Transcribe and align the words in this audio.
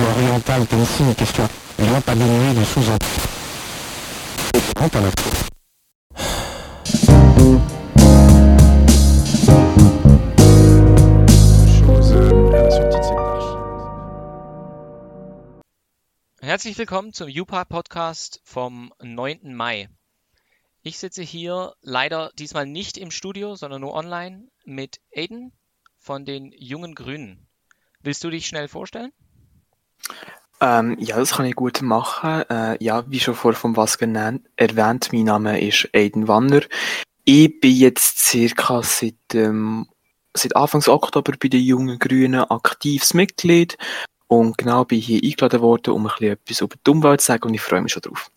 l'isme 0.00 0.22
oriental 0.22 0.62
aussi 0.80 1.02
une 1.02 1.14
question. 1.14 1.48
Il 1.78 1.84
ne 1.84 1.90
doit 1.90 2.00
pas 2.00 2.14
dénuer 2.14 2.54
de 2.54 2.64
sous-entendus. 2.64 3.00
Herzlich 16.42 16.78
willkommen 16.78 17.12
zum 17.12 17.28
UPA 17.28 17.64
Podcast 17.64 18.40
vom 18.44 18.92
9. 19.00 19.54
Mai. 19.54 19.88
Ich 20.82 20.98
sitze 20.98 21.22
hier 21.22 21.74
leider 21.82 22.32
diesmal 22.38 22.66
nicht 22.66 22.96
im 22.98 23.10
Studio, 23.10 23.54
sondern 23.54 23.82
nur 23.82 23.94
online 23.94 24.48
mit 24.64 25.00
Aiden 25.14 25.52
von 25.98 26.24
den 26.24 26.52
Jungen 26.56 26.94
Grünen. 26.94 27.46
Willst 28.00 28.24
du 28.24 28.30
dich 28.30 28.46
schnell 28.46 28.66
vorstellen? 28.66 29.12
Ähm, 30.60 30.96
ja, 31.00 31.16
das 31.16 31.32
kann 31.32 31.46
ich 31.46 31.54
gut 31.54 31.80
machen. 31.80 32.42
Äh, 32.50 32.82
ja, 32.84 33.04
wie 33.10 33.20
schon 33.20 33.34
vorher 33.34 33.58
von 33.58 33.76
was 33.76 33.96
genannt, 33.96 34.46
erwähnt, 34.56 35.10
mein 35.12 35.24
Name 35.24 35.60
ist 35.60 35.88
Aiden 35.94 36.28
Wanner. 36.28 36.60
Ich 37.24 37.60
bin 37.60 37.74
jetzt 37.74 38.18
circa 38.18 38.82
seit, 38.82 39.14
ähm, 39.34 39.88
seit 40.34 40.56
Anfangs 40.56 40.88
Oktober 40.88 41.32
bei 41.40 41.48
den 41.48 41.62
Jungen 41.62 41.98
Grünen 41.98 42.44
aktives 42.44 43.14
Mitglied 43.14 43.78
und 44.26 44.58
genau 44.58 44.84
bin 44.84 45.00
hier 45.00 45.22
eingeladen 45.22 45.60
worden, 45.60 45.94
um 45.94 46.06
ein 46.06 46.12
bisschen 46.16 46.32
etwas 46.32 46.60
über 46.60 46.76
die 46.86 46.90
Umwelt 46.90 47.20
zu 47.20 47.28
sagen 47.28 47.48
und 47.48 47.54
ich 47.54 47.60
freue 47.60 47.80
mich 47.80 47.92
schon 47.92 48.02
drauf. 48.02 48.30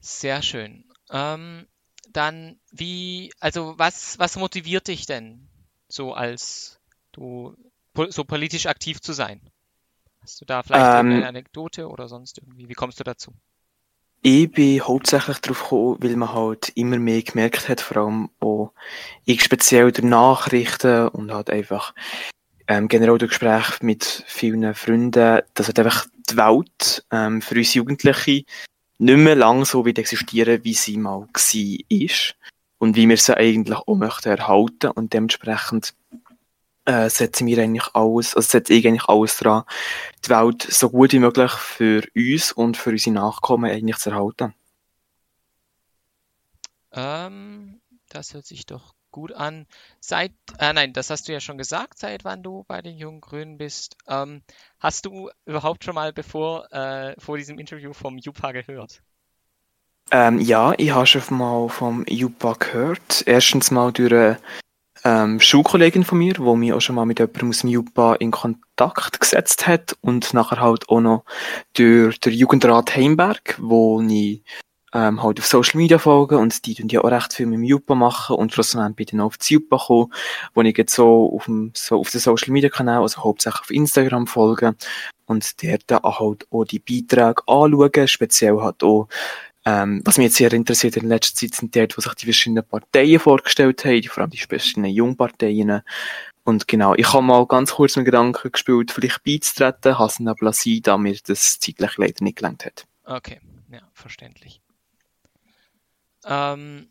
Sehr 0.00 0.42
schön. 0.42 0.84
Ähm, 1.10 1.66
dann, 2.12 2.58
wie, 2.72 3.32
also 3.38 3.74
was, 3.76 4.18
was 4.18 4.36
motiviert 4.36 4.88
dich 4.88 5.06
denn 5.06 5.48
so 5.88 6.14
als 6.14 6.80
du 7.12 7.54
so 8.08 8.24
politisch 8.24 8.66
aktiv 8.66 9.00
zu 9.00 9.12
sein? 9.12 9.49
Hast 10.30 10.40
du 10.40 10.44
da 10.44 10.62
vielleicht 10.62 11.00
ähm, 11.00 11.10
eine 11.10 11.26
Anekdote 11.26 11.88
oder 11.88 12.06
sonst 12.06 12.38
irgendwie? 12.38 12.68
Wie 12.68 12.74
kommst 12.74 13.00
du 13.00 13.04
dazu? 13.04 13.32
Ich 14.22 14.48
bin 14.52 14.80
hauptsächlich 14.80 15.38
darauf 15.38 15.64
gekommen, 15.64 15.96
weil 15.98 16.14
man 16.14 16.32
halt 16.32 16.68
immer 16.76 17.00
mehr 17.00 17.20
gemerkt 17.22 17.68
hat, 17.68 17.80
vor 17.80 17.96
allem 17.96 18.30
auch 18.38 18.72
ich 19.24 19.42
speziell 19.42 19.90
durch 19.90 20.08
Nachrichten 20.08 21.08
und 21.08 21.32
halt 21.32 21.50
einfach 21.50 21.96
ähm, 22.68 22.86
generell 22.86 23.18
durch 23.18 23.30
Gespräche 23.30 23.84
mit 23.84 24.22
vielen 24.28 24.72
Freunden, 24.72 25.40
dass 25.54 25.66
halt 25.66 25.78
einfach 25.80 26.06
die 26.30 26.36
Welt 26.36 27.04
ähm, 27.10 27.42
für 27.42 27.56
uns 27.56 27.74
Jugendliche 27.74 28.44
nicht 28.98 29.16
mehr 29.16 29.34
lang 29.34 29.64
so 29.64 29.84
wird 29.84 29.98
existieren, 29.98 30.62
wie 30.62 30.74
sie 30.74 30.96
mal 30.96 31.22
war 31.22 32.34
und 32.78 32.94
wie 32.94 33.08
wir 33.08 33.16
sie 33.16 33.36
eigentlich 33.36 33.78
auch 33.78 33.96
möchten 33.96 34.28
erhalten 34.28 34.92
und 34.92 35.12
dementsprechend 35.12 35.92
äh, 36.84 37.08
setzen 37.08 37.46
wir 37.46 37.62
eigentlich 37.62 37.94
alles, 37.94 38.34
also 38.34 38.48
setze 38.48 38.72
ich 38.72 38.86
eigentlich 38.86 39.08
alles 39.08 39.36
dran, 39.36 39.64
die 40.24 40.30
Welt 40.30 40.62
so 40.62 40.90
gut 40.90 41.12
wie 41.12 41.18
möglich 41.18 41.52
für 41.52 42.02
uns 42.14 42.52
und 42.52 42.76
für 42.76 42.90
unsere 42.90 43.14
Nachkommen 43.14 43.70
eigentlich 43.70 43.98
zu 43.98 44.10
erhalten. 44.10 44.54
Ähm, 46.92 47.80
das 48.08 48.34
hört 48.34 48.46
sich 48.46 48.66
doch 48.66 48.94
gut 49.10 49.32
an. 49.32 49.66
Seit, 50.00 50.32
äh, 50.58 50.72
nein, 50.72 50.92
das 50.92 51.10
hast 51.10 51.28
du 51.28 51.32
ja 51.32 51.40
schon 51.40 51.58
gesagt, 51.58 51.98
seit 51.98 52.24
wann 52.24 52.42
du 52.42 52.64
bei 52.66 52.82
den 52.82 52.96
Jungen 52.96 53.20
Grünen 53.20 53.58
bist. 53.58 53.96
Ähm, 54.08 54.42
hast 54.78 55.06
du 55.06 55.30
überhaupt 55.44 55.84
schon 55.84 55.94
mal 55.94 56.12
bevor, 56.12 56.72
äh, 56.72 57.14
vor 57.18 57.36
diesem 57.36 57.58
Interview 57.58 57.92
vom 57.92 58.18
JUPA 58.18 58.52
gehört? 58.52 59.02
Ähm, 60.12 60.40
ja, 60.40 60.74
ich 60.76 60.90
habe 60.90 61.06
schon 61.06 61.38
mal 61.38 61.68
vom 61.68 62.04
JUPA 62.08 62.54
gehört. 62.54 63.22
Erstens 63.26 63.70
mal 63.70 63.92
durch 63.92 64.12
eine 64.12 64.38
ähm, 65.04 65.40
Schulkollegin 65.40 66.04
von 66.04 66.18
mir, 66.18 66.34
die 66.34 66.40
mich 66.40 66.72
auch 66.72 66.80
schon 66.80 66.96
mal 66.96 67.06
mit 67.06 67.18
jemandem 67.18 67.50
aus 67.50 67.60
dem 67.60 67.70
JUPA 67.70 68.14
in 68.14 68.30
Kontakt 68.30 69.20
gesetzt 69.20 69.66
hat 69.66 69.96
und 70.00 70.34
nachher 70.34 70.60
halt 70.60 70.88
auch 70.88 71.00
noch 71.00 71.24
durch 71.74 72.20
den 72.20 72.32
Jugendrat 72.32 72.94
Heimberg, 72.94 73.56
wo 73.60 74.00
ich 74.02 74.42
ähm, 74.92 75.22
halt 75.22 75.38
auf 75.38 75.46
Social 75.46 75.78
Media 75.78 75.98
folgen 75.98 76.36
und 76.36 76.66
die 76.66 76.74
tun 76.74 76.88
ja 76.88 77.00
auch 77.00 77.10
recht 77.10 77.32
viel 77.32 77.46
mit 77.46 77.58
dem 77.58 77.64
Jupa 77.64 77.94
machen 77.94 78.36
und 78.36 78.52
schlussendlich 78.52 78.96
bin 78.96 79.04
ich 79.04 79.10
dann 79.10 79.20
auf 79.20 79.38
das 79.38 79.48
Jupa 79.48 79.76
gekommen, 79.76 80.12
wo 80.54 80.62
ich 80.62 80.76
jetzt 80.76 80.94
so 80.94 81.32
auf 81.34 81.44
dem, 81.44 81.72
so 81.74 82.00
auf 82.00 82.10
den 82.10 82.20
Social 82.20 82.52
Media 82.52 82.70
Kanal, 82.70 83.02
also 83.02 83.22
hauptsächlich 83.22 83.60
auf 83.60 83.70
Instagram 83.70 84.26
folge 84.26 84.74
und 85.26 85.62
dort 85.62 85.82
dann 85.86 86.02
halt 86.02 86.46
auch 86.50 86.64
die 86.64 86.80
Beiträge 86.80 87.42
anschauen, 87.46 88.08
speziell 88.08 88.60
halt 88.60 88.82
auch 88.82 89.08
ähm, 89.64 90.00
was 90.04 90.16
mich 90.16 90.26
jetzt 90.26 90.36
sehr 90.36 90.52
interessiert 90.52 90.96
in 90.96 91.08
letzter 91.08 91.34
Zeit 91.34 91.54
sind 91.54 91.76
dort, 91.76 91.96
wo 91.96 92.00
sich 92.00 92.14
die 92.14 92.24
verschiedenen 92.24 92.66
Parteien 92.66 93.20
vorgestellt 93.20 93.84
haben, 93.84 94.02
vor 94.04 94.22
allem 94.22 94.30
die 94.30 94.38
verschiedenen 94.38 94.90
Jungparteien. 94.90 95.82
Und 96.44 96.66
genau, 96.66 96.94
ich 96.94 97.12
habe 97.12 97.22
mal 97.22 97.46
ganz 97.46 97.72
kurz 97.72 97.96
mit 97.96 98.06
Gedanken 98.06 98.50
gespielt, 98.50 98.90
vielleicht 98.90 99.22
beizutreten, 99.22 99.98
habe 99.98 100.10
es 100.10 100.20
aber 100.20 100.44
lassen, 100.44 100.82
da 100.82 100.96
mir 100.96 101.16
das 101.26 101.60
zeitlich 101.60 101.96
leider 101.98 102.24
nicht 102.24 102.36
gelangt 102.36 102.64
hat. 102.64 102.86
Okay, 103.04 103.40
ja, 103.70 103.82
verständlich. 103.92 104.60
Ähm, 106.24 106.90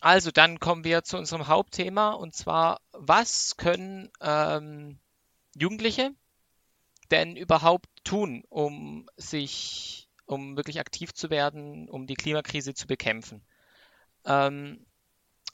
also 0.00 0.30
dann 0.30 0.60
kommen 0.60 0.84
wir 0.84 1.02
zu 1.02 1.16
unserem 1.16 1.48
Hauptthema 1.48 2.10
und 2.10 2.34
zwar, 2.34 2.80
was 2.92 3.56
können 3.56 4.10
ähm, 4.20 4.98
Jugendliche 5.56 6.12
denn 7.10 7.36
überhaupt 7.36 7.88
tun, 8.04 8.44
um 8.48 9.08
sich, 9.16 10.07
um 10.28 10.56
wirklich 10.56 10.80
aktiv 10.80 11.12
zu 11.12 11.30
werden, 11.30 11.88
um 11.88 12.06
die 12.06 12.14
Klimakrise 12.14 12.74
zu 12.74 12.86
bekämpfen? 12.86 13.42
Ähm, 14.24 14.86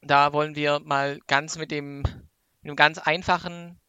da 0.03 0.33
wollen 0.33 0.55
wir 0.55 0.81
mal 0.81 1.21
ganz 1.27 1.57
mit 1.57 1.71
dem, 1.71 2.03
mit 2.03 2.65
einem 2.65 2.77
ganz 2.77 2.99
einfachen 2.99 3.81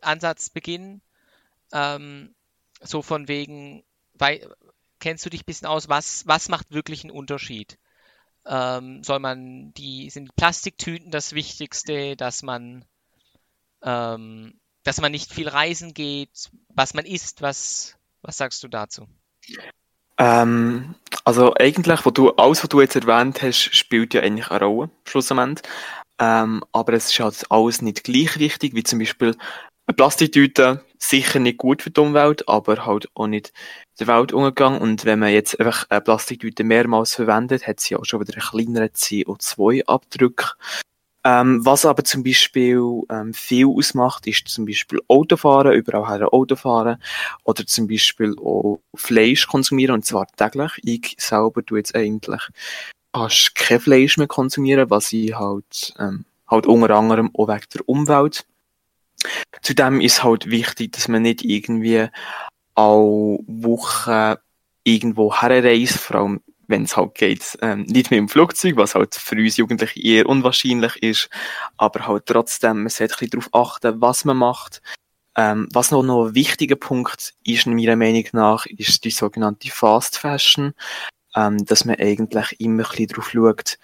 Ansatz 0.00 0.50
beginnen. 0.50 1.02
Ähm, 1.72 2.34
so 2.80 3.02
von 3.02 3.26
wegen, 3.26 3.82
weil, 4.14 4.54
kennst 5.00 5.26
du 5.26 5.30
dich 5.30 5.42
ein 5.42 5.46
bisschen 5.46 5.66
aus, 5.66 5.88
was, 5.88 6.26
was 6.26 6.48
macht 6.48 6.70
wirklich 6.70 7.02
einen 7.02 7.10
Unterschied? 7.10 7.78
ähm, 8.46 9.02
soll 9.02 9.18
man 9.18 9.72
die, 9.74 10.08
sind 10.10 10.34
Plastiktüten 10.36 11.10
das 11.10 11.32
Wichtigste, 11.32 12.16
dass 12.16 12.42
man, 12.42 12.84
ähm, 13.82 14.58
dass 14.84 15.00
man 15.00 15.12
nicht 15.12 15.32
viel 15.32 15.48
reisen 15.48 15.94
geht, 15.94 16.50
was 16.68 16.94
man 16.94 17.04
isst, 17.04 17.42
was, 17.42 17.96
was 18.22 18.36
sagst 18.36 18.62
du 18.62 18.68
dazu? 18.68 19.08
Ähm, 20.18 20.94
also 21.24 21.54
eigentlich, 21.54 22.04
wo 22.04 22.10
du, 22.10 22.30
alles, 22.30 22.62
was 22.62 22.68
du 22.68 22.80
jetzt 22.80 22.96
erwähnt 22.96 23.42
hast, 23.42 23.74
spielt 23.74 24.14
ja 24.14 24.22
eigentlich 24.22 24.50
eine 24.50 24.64
Rolle, 24.64 24.90
schlussendlich. 25.04 25.68
Ähm, 26.18 26.64
aber 26.72 26.94
es 26.94 27.10
ist 27.10 27.20
halt 27.20 27.44
alles 27.50 27.82
nicht 27.82 28.04
gleich 28.04 28.38
wichtig, 28.38 28.74
wie 28.74 28.82
zum 28.82 28.98
Beispiel 28.98 29.36
eine 29.86 29.94
Plastiktüte 29.94 30.84
sicher 30.98 31.38
nicht 31.38 31.58
gut 31.58 31.82
für 31.82 31.90
die 31.90 32.00
Umwelt, 32.00 32.48
aber 32.48 32.86
halt 32.86 33.08
auch 33.14 33.26
nicht 33.26 33.52
der 34.00 34.06
Welt 34.08 34.32
umgegangen. 34.32 34.80
Und 34.80 35.04
wenn 35.04 35.18
man 35.18 35.32
jetzt 35.32 35.60
einfach 35.60 35.86
eine 35.90 36.00
Plastiktüte 36.00 36.64
mehrmals 36.64 37.14
verwendet, 37.14 37.66
hat 37.66 37.80
sie 37.80 37.96
auch 37.96 38.04
schon 38.04 38.20
wieder 38.20 38.34
einen 38.34 38.42
kleineren 38.42 38.88
CO2-Abdruck. 38.88 40.56
Ähm, 41.26 41.66
was 41.66 41.84
aber 41.84 42.04
zum 42.04 42.22
Beispiel 42.22 43.02
ähm, 43.10 43.34
viel 43.34 43.66
ausmacht, 43.66 44.28
ist 44.28 44.46
zum 44.46 44.64
Beispiel 44.64 45.00
Autofahren, 45.08 45.72
überall 45.72 46.08
her 46.08 46.32
Autofahren 46.32 47.02
oder 47.42 47.66
zum 47.66 47.88
Beispiel 47.88 48.36
auch 48.38 48.78
Fleisch 48.94 49.48
konsumieren 49.48 49.94
und 49.94 50.04
zwar 50.04 50.28
täglich. 50.36 50.70
Ich 50.84 51.16
selber 51.18 51.66
tue 51.66 51.78
jetzt 51.78 51.96
eigentlich 51.96 52.42
fast 53.12 53.56
kein 53.56 53.80
Fleisch 53.80 54.18
mehr 54.18 54.28
konsumieren, 54.28 54.88
was 54.88 55.12
ich 55.12 55.34
halt, 55.34 55.94
ähm, 55.98 56.26
halt 56.46 56.64
unter 56.68 56.94
anderem 56.94 57.30
auch 57.34 57.48
wegen 57.48 57.66
der 57.74 57.88
Umwelt 57.88 58.46
Zudem 59.62 60.00
ist 60.00 60.22
halt 60.22 60.48
wichtig, 60.48 60.92
dass 60.92 61.08
man 61.08 61.22
nicht 61.22 61.44
irgendwie 61.44 62.06
alle 62.76 63.38
Wochen 63.46 64.34
irgendwo 64.84 65.34
herreist, 65.34 65.98
vor 65.98 66.16
allem 66.16 66.40
wenn 66.68 66.84
es 66.84 66.96
halt 66.96 67.14
geht, 67.14 67.58
ähm, 67.62 67.82
nicht 67.82 68.10
mit 68.10 68.18
dem 68.18 68.28
Flugzeug, 68.28 68.76
was 68.76 68.94
halt 68.94 69.14
für 69.14 69.36
uns 69.36 69.56
Jugendliche 69.56 70.00
eher 70.00 70.26
unwahrscheinlich 70.26 71.02
ist, 71.02 71.28
aber 71.76 72.06
halt 72.06 72.26
trotzdem, 72.26 72.82
man 72.82 72.88
sollte 72.88 73.14
ein 73.14 73.28
bisschen 73.28 73.40
darauf 73.40 73.54
achten, 73.54 74.00
was 74.00 74.24
man 74.24 74.36
macht. 74.36 74.82
Ähm, 75.36 75.68
was 75.72 75.90
noch, 75.90 76.02
noch 76.02 76.28
ein 76.28 76.34
wichtiger 76.34 76.76
Punkt 76.76 77.34
ist, 77.44 77.66
meiner 77.66 77.96
Meinung 77.96 78.24
nach, 78.32 78.66
ist 78.66 79.04
die 79.04 79.10
sogenannte 79.10 79.70
Fast 79.70 80.18
Fashion, 80.18 80.72
ähm, 81.34 81.64
dass 81.64 81.84
man 81.84 81.96
eigentlich 81.96 82.58
immer 82.58 82.84
ein 82.84 82.88
bisschen 82.88 83.08
darauf 83.08 83.30
schaut, 83.30 83.78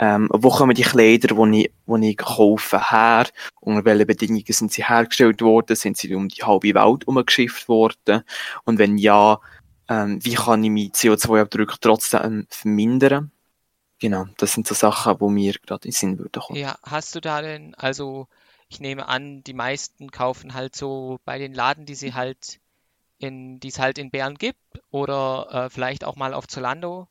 ähm, 0.00 0.28
wo 0.32 0.50
kommen 0.50 0.74
die 0.74 0.82
Kleider, 0.82 1.34
die 1.34 1.62
ich, 1.62 1.72
die 1.86 2.10
ich 2.10 2.16
kaufe, 2.16 2.90
her? 2.90 3.26
Unter 3.60 3.84
welchen 3.84 4.06
Bedingungen 4.06 4.44
sind 4.48 4.72
sie 4.72 4.84
hergestellt 4.84 5.40
worden? 5.40 5.76
Sind 5.76 5.96
sie 5.96 6.14
um 6.14 6.28
die 6.28 6.42
halbe 6.42 6.74
Welt 6.74 7.06
umgeschifft 7.06 7.68
worden? 7.68 8.22
Und 8.64 8.78
wenn 8.78 8.98
ja, 8.98 9.38
ähm, 9.88 10.24
wie 10.24 10.34
kann 10.34 10.64
ich 10.64 10.70
meinen 10.70 10.92
CO2-Abdruck 10.92 11.80
trotzdem 11.80 12.46
vermindern? 12.50 13.30
Genau, 14.00 14.26
das 14.38 14.52
sind 14.52 14.66
so 14.66 14.74
Sachen, 14.74 15.20
wo 15.20 15.28
mir 15.28 15.54
gerade 15.54 15.86
in 15.86 15.92
Sinn 15.92 16.18
würden 16.18 16.40
kommen. 16.40 16.58
Ja, 16.58 16.76
hast 16.82 17.14
du 17.14 17.20
da 17.20 17.42
denn, 17.42 17.74
also 17.74 18.28
ich 18.68 18.80
nehme 18.80 19.06
an, 19.08 19.42
die 19.44 19.54
meisten 19.54 20.10
kaufen 20.10 20.54
halt 20.54 20.74
so 20.74 21.18
bei 21.24 21.38
den 21.38 21.54
Laden, 21.54 21.86
die 21.86 21.94
sie 21.94 22.14
halt 22.14 22.60
in, 23.18 23.60
die 23.60 23.68
es 23.68 23.78
halt 23.78 23.98
in 23.98 24.10
Bern 24.10 24.34
gibt 24.34 24.58
oder 24.90 25.48
äh, 25.50 25.70
vielleicht 25.70 26.04
auch 26.04 26.16
mal 26.16 26.34
auf 26.34 26.48
Zalando, 26.48 27.08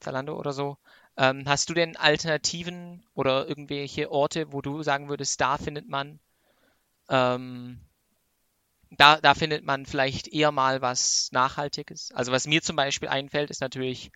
Zalando 0.00 0.38
oder 0.38 0.52
so, 0.52 0.76
ähm, 1.16 1.44
hast 1.46 1.70
du 1.70 1.74
denn 1.74 1.96
Alternativen 1.96 3.04
oder 3.14 3.48
irgendwelche 3.48 4.10
Orte, 4.10 4.52
wo 4.52 4.60
du 4.60 4.82
sagen 4.82 5.08
würdest, 5.08 5.40
da 5.40 5.56
findet 5.56 5.88
man 5.88 6.20
ähm, 7.08 7.80
da, 8.96 9.20
da 9.20 9.34
findet 9.34 9.64
man 9.64 9.86
vielleicht 9.86 10.28
eher 10.28 10.52
mal 10.52 10.82
was 10.82 11.28
Nachhaltiges. 11.32 12.12
Also 12.12 12.32
was 12.32 12.46
mir 12.46 12.62
zum 12.62 12.76
Beispiel 12.76 13.08
einfällt, 13.08 13.50
ist 13.50 13.60
natürlich 13.60 14.10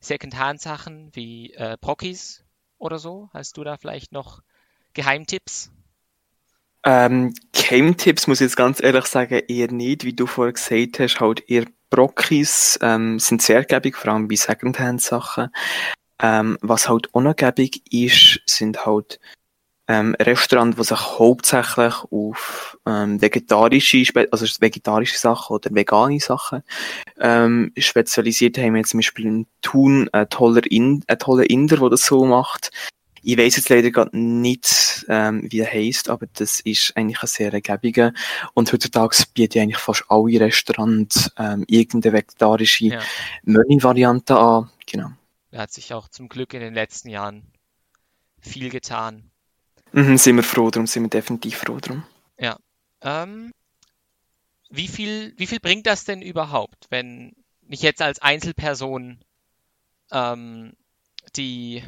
Secondhand-Sachen 0.00 1.10
wie 1.14 1.52
äh, 1.54 1.76
Brockies 1.80 2.44
oder 2.78 2.98
so. 2.98 3.28
Hast 3.32 3.56
du 3.56 3.64
da 3.64 3.76
vielleicht 3.76 4.12
noch 4.12 4.42
Geheimtipps? 4.94 5.70
Ähm, 6.84 7.34
Geheimtipps 7.52 8.26
muss 8.26 8.40
ich 8.40 8.46
jetzt 8.46 8.56
ganz 8.56 8.82
ehrlich 8.82 9.06
sagen, 9.06 9.42
eher 9.48 9.70
nicht. 9.70 10.04
Wie 10.04 10.14
du 10.14 10.26
vorher 10.26 10.52
gesagt 10.52 10.98
hast, 10.98 11.20
halt 11.20 11.48
eher 11.48 11.66
Brockis 11.90 12.78
ähm, 12.82 13.18
sind 13.18 13.42
sehr 13.42 13.64
gäbig, 13.64 13.96
vor 13.96 14.12
allem 14.12 14.28
bei 14.28 14.36
Secondhand-Sachen. 14.36 15.50
Ähm, 16.22 16.58
was 16.62 16.88
halt 16.88 17.12
auch 17.14 17.20
noch 17.20 17.36
gäbig 17.36 17.82
ist, 17.92 18.40
sind 18.46 18.86
halt 18.86 19.20
ähm, 19.90 20.14
Restaurants, 20.20 20.76
die 20.76 20.84
sich 20.84 21.18
hauptsächlich 21.18 21.94
auf 22.12 22.78
ähm, 22.86 23.20
vegetarische, 23.20 24.04
also 24.30 24.46
vegetarische 24.60 25.18
Sachen 25.18 25.54
oder 25.54 25.74
vegane 25.74 26.20
Sachen 26.20 26.62
ähm, 27.18 27.72
spezialisiert 27.76 28.56
haben. 28.56 28.74
Wir 28.74 28.84
zum 28.84 28.98
Beispiel 28.98 29.26
in 29.26 29.46
Thun 29.62 30.08
ein 30.12 30.28
toller, 30.28 30.62
in, 30.70 31.02
ein 31.08 31.18
toller 31.18 31.50
Inder, 31.50 31.78
der 31.78 31.90
das 31.90 32.04
so 32.04 32.24
macht. 32.24 32.70
Ich 33.22 33.36
weiß 33.36 33.56
jetzt 33.56 33.68
leider 33.68 33.90
gerade 33.90 34.16
nicht, 34.16 35.04
ähm, 35.08 35.44
wie 35.50 35.58
er 35.58 35.70
heisst, 35.70 36.08
aber 36.08 36.26
das 36.34 36.60
ist 36.60 36.96
eigentlich 36.96 37.20
ein 37.20 37.26
sehr 37.26 37.52
ergiebiger. 37.52 38.12
Und 38.54 38.72
heutzutage 38.72 39.24
bieten 39.34 39.58
eigentlich 39.58 39.78
fast 39.78 40.04
alle 40.08 40.38
Restaurants 40.38 41.32
ähm, 41.36 41.64
irgendeine 41.66 42.14
vegetarische 42.14 42.84
ja. 42.86 43.00
Menü-Variante 43.42 44.38
an. 44.38 44.70
Genau. 44.86 45.10
Da 45.50 45.58
hat 45.58 45.72
sich 45.72 45.92
auch 45.92 46.08
zum 46.08 46.28
Glück 46.28 46.54
in 46.54 46.60
den 46.60 46.74
letzten 46.74 47.08
Jahren 47.08 47.42
viel 48.38 48.70
getan. 48.70 49.30
Mhm, 49.92 50.18
sind 50.18 50.36
wir 50.36 50.42
froh 50.42 50.70
drum, 50.70 50.86
sind 50.86 51.04
wir 51.04 51.10
definitiv 51.10 51.58
froh 51.58 51.78
drum. 51.80 52.04
Ja. 52.38 52.56
Ähm, 53.02 53.52
wie, 54.68 54.88
viel, 54.88 55.34
wie 55.36 55.46
viel 55.46 55.60
bringt 55.60 55.86
das 55.86 56.04
denn 56.04 56.22
überhaupt, 56.22 56.86
wenn 56.90 57.34
ich 57.68 57.82
jetzt 57.82 58.02
als 58.02 58.20
Einzelperson 58.20 59.20
ähm, 60.12 60.72
die 61.36 61.84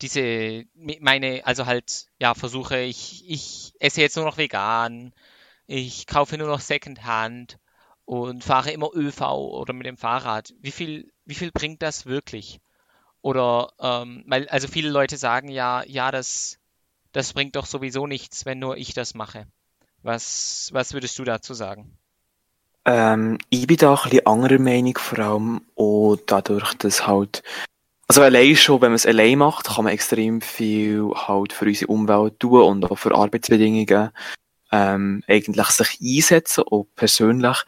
diese 0.00 0.64
meine 0.74 1.46
also 1.46 1.66
halt 1.66 2.06
ja 2.18 2.34
versuche 2.34 2.80
ich 2.80 3.24
ich 3.28 3.72
esse 3.78 4.00
jetzt 4.00 4.16
nur 4.16 4.24
noch 4.24 4.36
vegan 4.36 5.12
ich 5.66 6.06
kaufe 6.06 6.36
nur 6.36 6.48
noch 6.48 6.60
Secondhand 6.60 7.58
und 8.04 8.42
fahre 8.42 8.72
immer 8.72 8.90
ÖV 8.92 9.20
oder 9.20 9.72
mit 9.72 9.86
dem 9.86 9.96
Fahrrad 9.96 10.52
wie 10.60 10.72
viel 10.72 11.12
wie 11.24 11.36
viel 11.36 11.52
bringt 11.52 11.82
das 11.82 12.04
wirklich 12.04 12.60
oder, 13.22 13.72
ähm, 13.80 14.24
weil, 14.26 14.48
also 14.48 14.68
viele 14.68 14.90
Leute 14.90 15.16
sagen 15.16 15.48
ja, 15.48 15.82
ja, 15.86 16.10
das, 16.10 16.58
das 17.12 17.32
bringt 17.32 17.56
doch 17.56 17.66
sowieso 17.66 18.06
nichts, 18.06 18.44
wenn 18.44 18.58
nur 18.58 18.76
ich 18.76 18.94
das 18.94 19.14
mache. 19.14 19.46
Was, 20.02 20.70
was 20.72 20.92
würdest 20.92 21.18
du 21.18 21.24
dazu 21.24 21.54
sagen? 21.54 21.96
Ähm, 22.84 23.38
ich 23.48 23.66
bin 23.66 23.76
da 23.76 23.94
ein 23.94 24.10
bisschen 24.10 24.26
anderer 24.26 24.58
Meinung, 24.58 24.98
vor 24.98 25.18
allem 25.20 25.62
auch 25.76 26.16
dadurch, 26.26 26.74
dass 26.74 27.06
halt, 27.06 27.44
also 28.08 28.22
allein 28.22 28.56
schon, 28.56 28.80
wenn 28.80 28.90
man 28.90 28.96
es 28.96 29.06
allein 29.06 29.38
macht, 29.38 29.66
kann 29.66 29.84
man 29.84 29.92
extrem 29.92 30.40
viel 30.40 31.10
halt 31.14 31.52
für 31.52 31.66
unsere 31.66 31.92
Umwelt 31.92 32.40
tun 32.40 32.62
und 32.62 32.90
auch 32.90 32.98
für 32.98 33.14
Arbeitsbedingungen 33.14 34.10
ähm, 34.72 35.22
eigentlich 35.28 35.66
sich 35.68 35.98
einsetzen, 36.00 36.64
auch 36.64 36.86
persönlich. 36.96 37.62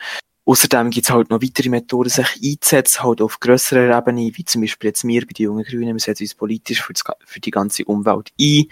Außerdem 0.46 0.90
gibt 0.90 1.06
es 1.06 1.12
halt 1.12 1.30
noch 1.30 1.40
weitere 1.42 1.70
Methoden, 1.70 2.10
sich 2.10 2.38
einzusetzen, 2.42 3.02
halt 3.02 3.22
auf 3.22 3.40
grösserer 3.40 3.96
Ebene, 3.96 4.30
wie 4.34 4.44
zum 4.44 4.60
Beispiel 4.60 4.88
jetzt 4.88 5.06
wir 5.06 5.22
bei 5.22 5.32
den 5.32 5.44
Jungen 5.44 5.64
Grünen, 5.64 5.94
wir 5.94 6.00
setzen 6.00 6.24
uns 6.24 6.34
politisch 6.34 6.82
für, 6.82 6.92
das, 6.92 7.02
für 7.24 7.40
die 7.40 7.50
ganze 7.50 7.84
Umwelt 7.84 8.32
ein. 8.38 8.66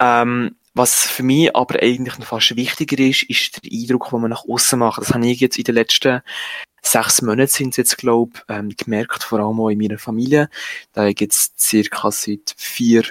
Ähm, 0.00 0.56
was 0.74 1.06
für 1.06 1.22
mich 1.22 1.54
aber 1.56 1.82
eigentlich 1.82 2.18
noch 2.18 2.26
fast 2.26 2.54
wichtiger 2.56 2.98
ist, 2.98 3.22
ist 3.24 3.64
der 3.64 3.72
Eindruck, 3.72 4.10
den 4.10 4.20
man 4.20 4.30
nach 4.30 4.44
außen 4.46 4.78
macht. 4.78 5.00
Das 5.00 5.14
habe 5.14 5.26
ich 5.26 5.40
jetzt 5.40 5.58
in 5.58 5.64
den 5.64 5.76
letzten 5.76 6.22
sechs 6.82 7.22
Monaten 7.22 7.50
sind 7.50 7.70
es 7.70 7.76
jetzt, 7.76 7.98
glaube 7.98 8.40
ähm, 8.48 8.70
gemerkt, 8.76 9.24
vor 9.24 9.40
allem 9.40 9.60
auch 9.60 9.70
in 9.70 9.78
meiner 9.78 9.98
Familie. 9.98 10.48
Da 10.92 11.12
gibt 11.12 11.32
es 11.32 11.52
circa 11.58 12.10
seit 12.10 12.54
vier 12.56 13.04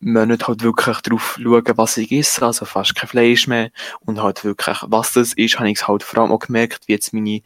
Monate 0.00 0.48
halt 0.48 0.62
wirklich 0.62 0.98
darauf 1.00 1.38
schauen, 1.40 1.76
was 1.76 1.96
ich 1.98 2.10
esse, 2.10 2.44
also 2.44 2.64
fast 2.64 2.94
kein 2.94 3.08
Fleisch 3.08 3.46
mehr. 3.46 3.70
Und 4.00 4.22
halt 4.22 4.44
wirklich, 4.44 4.78
was 4.86 5.12
das 5.12 5.34
ist, 5.34 5.58
habe 5.58 5.70
ich 5.70 5.86
halt 5.86 6.02
vor 6.02 6.22
allem 6.22 6.32
auch 6.32 6.38
gemerkt, 6.38 6.88
wie 6.88 6.92
jetzt 6.92 7.12
meine 7.12 7.42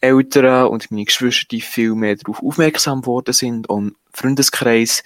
Eltern 0.00 0.66
und 0.66 0.90
meine 0.90 1.04
Geschwister 1.04 1.58
viel 1.58 1.94
mehr 1.94 2.16
darauf 2.16 2.42
aufmerksam 2.42 3.02
geworden 3.02 3.32
sind 3.32 3.68
und 3.68 3.94
Freundeskreis 4.12 5.04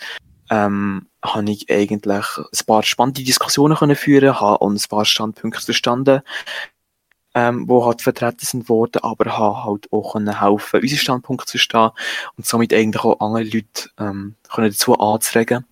ähm, 0.50 1.06
habe 1.22 1.50
ich 1.50 1.70
eigentlich 1.70 2.26
ein 2.38 2.66
paar 2.66 2.82
spannende 2.82 3.22
Diskussionen 3.22 3.76
können 3.76 3.96
führen, 3.96 4.40
habe 4.40 4.58
und 4.58 4.76
ein 4.76 4.88
paar 4.88 5.04
Standpunkte 5.04 5.62
verstanden, 5.62 6.22
ähm, 7.34 7.68
wo 7.68 7.84
halt 7.84 8.00
vertreten 8.00 8.46
sind 8.46 8.68
worden, 8.70 9.02
aber 9.02 9.36
habe 9.36 9.64
halt 9.64 9.92
auch 9.92 10.12
können 10.12 10.40
helfen, 10.40 10.80
unsere 10.80 11.00
Standpunkte 11.00 11.46
zu 11.46 11.58
verstehen 11.58 11.90
und 12.38 12.46
somit 12.46 12.72
eigentlich 12.72 13.04
auch 13.04 13.20
andere 13.20 13.44
Leute 13.44 13.90
ähm, 13.98 14.36
können 14.48 14.70
dazu 14.70 14.98
anzuregen 14.98 15.66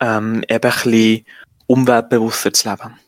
ähm, 0.00 0.42
eben 0.48 0.52
ein 0.52 0.60
bisschen 0.60 1.26
umweltbewusster 1.66 2.52
zu 2.52 2.68
leben. 2.70 2.98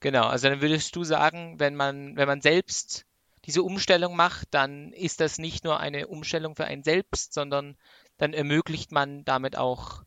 Genau, 0.00 0.26
also 0.26 0.48
dann 0.48 0.60
würdest 0.60 0.94
du 0.96 1.04
sagen, 1.04 1.58
wenn 1.58 1.74
man, 1.74 2.16
wenn 2.16 2.28
man 2.28 2.40
selbst 2.40 3.04
diese 3.44 3.62
Umstellung 3.62 4.16
macht, 4.16 4.48
dann 4.50 4.92
ist 4.92 5.20
das 5.20 5.38
nicht 5.38 5.64
nur 5.64 5.80
eine 5.80 6.08
Umstellung 6.08 6.56
für 6.56 6.66
einen 6.66 6.82
selbst, 6.82 7.32
sondern 7.32 7.76
dann 8.16 8.34
ermöglicht 8.34 8.92
man 8.92 9.24
damit 9.24 9.56
auch, 9.56 10.02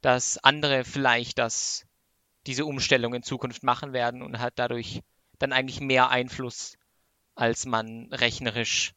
dass 0.00 0.38
andere 0.38 0.84
vielleicht 0.84 1.38
das, 1.38 1.86
diese 2.46 2.64
Umstellung 2.64 3.14
in 3.14 3.22
Zukunft 3.22 3.62
machen 3.62 3.92
werden 3.92 4.22
und 4.22 4.38
hat 4.38 4.54
dadurch 4.56 5.02
dann 5.38 5.52
eigentlich 5.52 5.80
mehr 5.80 6.10
Einfluss, 6.10 6.76
als 7.34 7.66
man 7.66 8.08
rechnerisch 8.12 8.92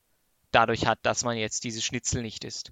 dadurch 0.51 0.85
hat, 0.85 0.99
dass 1.03 1.23
man 1.23 1.37
jetzt 1.37 1.63
dieses 1.63 1.83
Schnitzel 1.83 2.21
nicht 2.21 2.43
isst. 2.43 2.71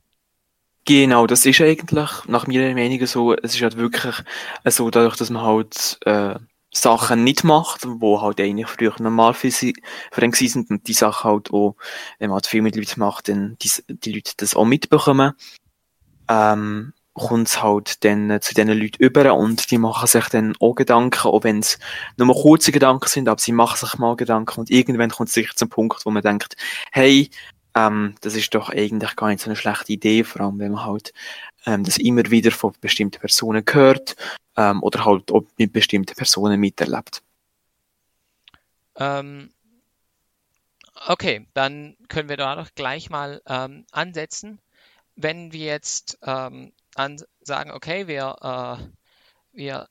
Genau, 0.88 1.26
das 1.26 1.46
ist 1.48 1.62
eigentlich 1.62 2.26
nach 2.28 2.46
meiner 2.48 2.74
Meinung 2.76 3.06
so, 3.08 3.34
es 3.34 3.56
ist 3.56 3.62
halt 3.64 3.76
wirklich 3.78 4.14
so, 4.66 4.90
dadurch, 4.92 5.16
dass 5.16 5.32
man 5.32 5.42
halt 5.42 5.98
äh, 6.06 6.36
Sachen 6.72 7.24
nicht 7.24 7.44
macht, 7.44 7.86
wo 7.88 8.22
halt 8.22 8.40
eigentlich 8.40 8.68
früher 8.68 8.94
normal 9.00 9.34
für, 9.34 9.50
sie, 9.50 9.76
für 10.12 10.22
einen 10.22 10.34
sind 10.34 10.70
und 10.70 10.88
die 10.88 10.94
Sachen 10.94 11.32
halt 11.32 11.52
auch, 11.52 11.76
wenn 12.20 12.30
man 12.30 12.36
halt 12.36 12.46
viel 12.48 12.62
mit 12.62 12.76
Leuten 12.76 13.00
macht, 13.00 13.30
dann 13.30 13.58
die, 13.62 13.72
die 13.88 14.14
Leute 14.14 14.34
das 14.38 14.56
auch 14.56 14.66
mitbekommen, 14.66 15.34
ähm, 16.30 16.94
kommt 17.14 17.48
es 17.48 17.64
halt 17.64 18.04
dann 18.04 18.30
äh, 18.30 18.40
zu 18.42 18.54
diesen 18.54 18.78
Leuten 18.78 19.02
über 19.02 19.34
und 19.34 19.72
die 19.72 19.78
machen 19.80 20.08
sich 20.08 20.28
dann 20.28 20.54
auch 20.60 20.76
Gedanken, 20.76 21.28
auch 21.28 21.44
wenn 21.44 21.60
es 21.60 21.80
nur 22.18 22.36
kurze 22.36 22.72
Gedanken 22.72 23.08
sind, 23.08 23.30
aber 23.30 23.40
sie 23.40 23.54
machen 23.54 23.78
sich 23.78 23.98
mal 23.98 24.16
Gedanken 24.18 24.60
und 24.60 24.70
irgendwann 24.70 25.10
kommt 25.10 25.30
es 25.30 25.36
sicher 25.36 25.56
zum 25.56 25.70
Punkt, 25.70 26.06
wo 26.06 26.12
man 26.12 26.22
denkt, 26.22 26.57
hey, 26.92 27.30
ähm, 27.76 28.16
das 28.22 28.36
ist 28.36 28.54
doch 28.56 28.70
eigentlich 28.70 29.16
gar 29.16 29.28
nicht 29.28 29.42
so 29.42 29.50
eine 29.50 29.56
schlechte 29.56 29.94
Idee, 29.94 30.24
vor 30.24 30.42
allem 30.42 30.60
wenn 30.60 30.72
man 30.72 30.86
halt 30.86 31.14
ähm, 31.66 31.84
das 31.84 31.98
immer 31.98 32.30
wieder 32.32 32.52
von 32.52 32.74
bestimmten 32.80 33.20
Personen 33.20 33.64
hört 33.70 34.16
ähm, 34.56 34.82
oder 34.82 35.06
halt 35.06 35.32
mit 35.58 35.74
bestimmten 35.74 36.16
Personen 36.16 36.60
miterlebt. 36.60 37.22
Ähm, 38.96 39.52
okay, 41.08 41.48
dann 41.54 41.98
können 42.08 42.30
wir 42.30 42.38
da 42.38 42.56
doch 42.56 42.70
gleich 42.76 43.10
mal 43.10 43.42
ähm, 43.46 43.86
ansetzen. 43.92 44.60
Wenn 45.18 45.52
wir 45.52 45.66
jetzt 45.66 46.18
ähm, 46.24 46.72
an, 46.96 47.22
sagen, 47.42 47.72
okay, 47.72 48.08
wir, 48.08 48.36
äh, 48.42 49.58
wir 49.58 49.90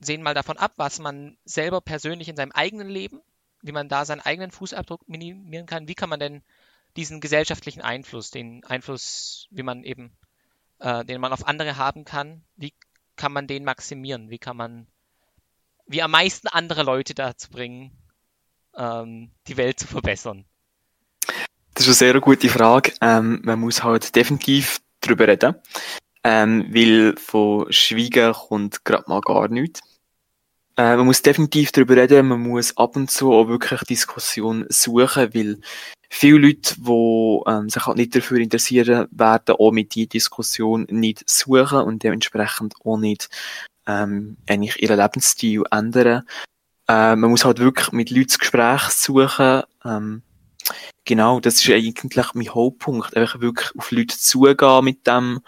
sehen 0.00 0.22
mal 0.22 0.34
davon 0.34 0.58
ab, 0.58 0.72
was 0.76 0.98
man 0.98 1.36
selber 1.44 1.80
persönlich 1.80 2.28
in 2.28 2.36
seinem 2.36 2.52
eigenen 2.52 2.88
Leben, 2.88 3.20
wie 3.60 3.72
man 3.72 3.88
da 3.88 4.04
seinen 4.04 4.20
eigenen 4.20 4.50
Fußabdruck 4.50 5.08
minimieren 5.08 5.66
kann, 5.66 5.88
wie 5.88 5.94
kann 5.94 6.08
man 6.08 6.20
denn 6.20 6.42
diesen 6.96 7.20
gesellschaftlichen 7.20 7.80
Einfluss, 7.80 8.30
den 8.30 8.64
Einfluss, 8.64 9.46
wie 9.50 9.62
man 9.62 9.84
eben, 9.84 10.12
äh, 10.78 11.04
den 11.04 11.20
man 11.20 11.32
auf 11.32 11.46
andere 11.46 11.76
haben 11.76 12.04
kann, 12.04 12.44
wie 12.56 12.74
kann 13.16 13.32
man 13.32 13.46
den 13.46 13.64
maximieren? 13.64 14.30
Wie 14.30 14.38
kann 14.38 14.56
man, 14.56 14.86
wie 15.86 16.02
am 16.02 16.10
meisten 16.10 16.48
andere 16.48 16.82
Leute 16.82 17.14
dazu 17.14 17.50
bringen, 17.50 17.92
ähm, 18.76 19.30
die 19.46 19.56
Welt 19.56 19.78
zu 19.78 19.86
verbessern? 19.86 20.44
Das 21.74 21.86
ist 21.86 22.02
eine 22.02 22.12
sehr 22.12 22.20
gute 22.20 22.48
Frage. 22.48 22.92
Ähm, 23.00 23.40
man 23.44 23.60
muss 23.60 23.82
halt 23.82 24.14
definitiv 24.14 24.80
drüber 25.00 25.26
reden, 25.26 25.54
ähm, 26.22 26.66
weil 26.70 27.16
von 27.16 27.72
Schweigen 27.72 28.32
kommt 28.32 28.84
gerade 28.84 29.04
mal 29.08 29.20
gar 29.20 29.48
nichts. 29.48 29.80
Äh, 30.76 30.96
man 30.96 31.06
muss 31.06 31.22
definitiv 31.22 31.72
darüber 31.72 31.96
reden, 31.96 32.28
man 32.28 32.40
muss 32.40 32.76
ab 32.76 32.96
und 32.96 33.10
zu 33.10 33.32
auch 33.32 33.48
wirklich 33.48 33.80
Diskussion 33.82 34.64
suchen, 34.68 35.34
weil 35.34 35.58
viele 36.08 36.38
Leute, 36.38 36.74
die 36.78 37.40
ähm, 37.50 37.68
sich 37.68 37.86
halt 37.86 37.96
nicht 37.96 38.16
dafür 38.16 38.38
interessieren, 38.38 39.06
werden 39.10 39.56
auch 39.56 39.70
mit 39.70 39.94
dieser 39.94 40.08
Diskussion 40.08 40.86
nicht 40.90 41.28
suchen 41.28 41.82
und 41.82 42.02
dementsprechend 42.02 42.74
auch 42.84 42.96
nicht 42.96 43.28
ähm, 43.86 44.36
eigentlich 44.48 44.82
ihren 44.82 44.98
Lebensstil 44.98 45.64
ändern. 45.70 46.22
Äh, 46.88 47.16
man 47.16 47.30
muss 47.30 47.44
halt 47.44 47.58
wirklich 47.58 47.92
mit 47.92 48.10
Leuten 48.10 48.38
Gespräch 48.38 48.82
suchen. 48.90 49.62
Ähm, 49.84 50.22
genau, 51.04 51.40
das 51.40 51.54
ist 51.54 51.70
eigentlich 51.70 52.34
mein 52.34 52.54
Hauptpunkt. 52.54 53.16
Einfach 53.16 53.40
wirklich 53.40 53.70
auf 53.76 53.90
Leute 53.90 54.18
zugehen 54.18 54.84
mit 54.84 55.06
dem, 55.06 55.40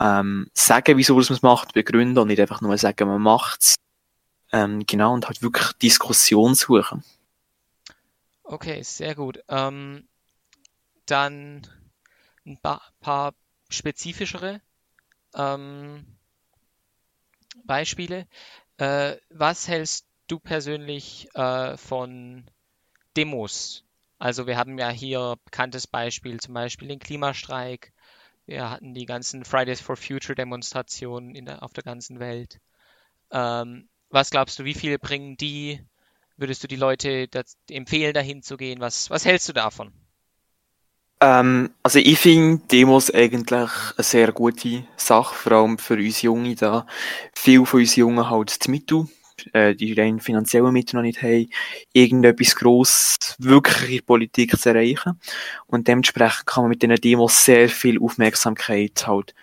ähm, 0.00 0.48
sagen, 0.54 0.96
wieso 0.96 1.14
man 1.14 1.22
es 1.22 1.42
macht, 1.42 1.72
begründen 1.72 2.18
und 2.18 2.28
nicht 2.28 2.40
einfach 2.40 2.60
nur 2.60 2.76
sagen, 2.76 3.08
man 3.08 3.22
macht's. 3.22 3.76
Ähm, 4.52 4.84
genau, 4.86 5.12
und 5.14 5.26
halt 5.26 5.42
wirklich 5.42 5.72
Diskussion 5.74 6.54
suchen. 6.54 7.04
Okay, 8.42 8.82
sehr 8.82 9.14
gut. 9.14 9.42
Ähm, 9.48 10.08
dann 11.06 11.66
ein 12.46 12.58
paar, 12.58 13.34
spezifischere 13.68 14.62
ähm, 15.34 16.06
Beispiele. 17.64 18.26
Äh, 18.78 19.16
was 19.28 19.68
hältst 19.68 20.06
du 20.28 20.38
persönlich 20.38 21.28
äh, 21.34 21.76
von 21.76 22.44
Demos? 23.16 23.84
Also 24.18 24.46
wir 24.46 24.56
haben 24.56 24.78
ja 24.78 24.88
hier 24.88 25.36
bekanntes 25.44 25.86
Beispiel, 25.86 26.40
zum 26.40 26.54
Beispiel 26.54 26.88
den 26.88 26.98
Klimastreik. 26.98 27.92
Wir 28.46 28.70
hatten 28.70 28.94
die 28.94 29.06
ganzen 29.06 29.44
Fridays 29.44 29.80
for 29.80 29.96
Future 29.96 30.34
Demonstrationen 30.34 31.44
der, 31.44 31.62
auf 31.62 31.72
der 31.74 31.84
ganzen 31.84 32.18
Welt. 32.18 32.60
Ähm, 33.30 33.88
was 34.10 34.30
glaubst 34.30 34.58
du, 34.58 34.64
wie 34.64 34.74
viel 34.74 34.98
bringen 34.98 35.36
die? 35.36 35.80
Würdest 36.36 36.62
du 36.62 36.68
die 36.68 36.76
Leute 36.76 37.28
empfehlen, 37.68 38.14
dahin 38.14 38.42
zu 38.42 38.56
gehen? 38.56 38.80
Was, 38.80 39.10
was 39.10 39.24
hältst 39.24 39.48
du 39.48 39.52
davon? 39.52 39.92
Ähm, 41.20 41.70
also 41.82 41.98
ich 41.98 42.18
finde 42.18 42.62
Demos 42.70 43.10
eigentlich 43.12 43.70
eine 43.96 44.04
sehr 44.04 44.32
gute 44.32 44.84
Sache, 44.96 45.34
vor 45.34 45.52
allem 45.52 45.78
für 45.78 45.94
uns 45.94 46.22
Junge 46.22 46.54
da. 46.54 46.86
Viele 47.34 47.66
von 47.66 47.80
uns 47.80 47.96
Jungen 47.96 48.30
halt 48.30 48.64
die 48.64 48.70
Mittel, 48.70 49.08
äh, 49.52 49.74
die 49.74 49.94
rein 49.94 50.20
finanziellen 50.20 50.72
Mittel 50.72 50.96
noch 50.96 51.02
nicht 51.02 51.22
haben, 51.22 51.50
irgendetwas 51.92 52.54
gross 52.54 53.18
wirklich 53.38 53.98
in 53.98 54.06
Politik 54.06 54.56
zu 54.56 54.68
erreichen. 54.68 55.18
Und 55.66 55.88
dementsprechend 55.88 56.46
kann 56.46 56.62
man 56.62 56.70
mit 56.70 56.82
diesen 56.82 56.94
Demos 56.96 57.44
sehr 57.44 57.68
viel 57.68 58.00
Aufmerksamkeit 58.00 59.06
halt 59.06 59.34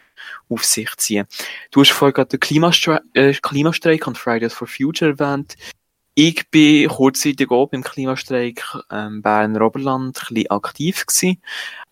auf 0.50 0.64
sich 0.66 0.96
ziehen. 0.98 1.26
Du 1.72 1.82
hast 1.82 1.92
vorhin 1.92 2.14
gerade 2.14 2.30
den 2.30 2.40
Klimastreik, 2.40 3.02
äh, 3.14 3.34
Klimastreik 3.34 4.08
und 4.08 4.18
Fridays 4.18 4.54
for 4.54 4.68
Future 4.68 5.12
erwähnt. 5.12 5.56
Ich 6.18 6.50
bin 6.50 6.88
kurzzeitig 6.88 7.52
auch 7.52 7.68
beim 7.68 7.84
Klimastreik 7.84 8.64
ähm, 8.90 9.22
Berner 9.22 9.62
Oberland 9.62 10.18
ein 10.30 10.34
bisschen 10.34 10.50
aktiv 10.50 11.06
gewesen. 11.06 11.42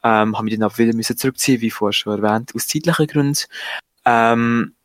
Ähm, 0.02 0.36
habe 0.36 0.46
mich 0.46 0.58
dann 0.58 0.64
auch 0.64 0.78
wieder 0.78 0.94
müssen 0.94 1.18
zurückziehen, 1.18 1.60
wie 1.60 1.70
vorher 1.70 1.94
schon 1.94 2.24
erwähnt, 2.24 2.56
aus 2.56 2.68
zeitlichen 2.68 3.08
Gründen. 3.08 3.44
Ähm, 4.06 4.76